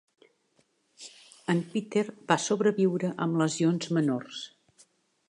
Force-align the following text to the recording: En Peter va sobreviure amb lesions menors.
En 1.53 1.59
Peter 1.73 2.03
va 2.31 2.37
sobreviure 2.47 3.13
amb 3.27 3.39
lesions 3.43 3.93
menors. 3.99 4.41